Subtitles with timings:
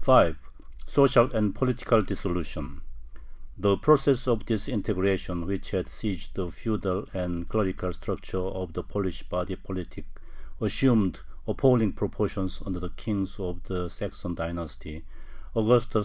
[0.00, 0.36] 5.
[0.86, 2.80] SOCIAL AND POLITICAL DISSOLUTION
[3.56, 9.22] The process of disintegration which had seized the feudal and clerical structure of the Polish
[9.28, 10.06] body politic
[10.60, 15.04] assumed appalling proportions under the kings of the Saxon dynasty,
[15.54, 15.96] Augustus II.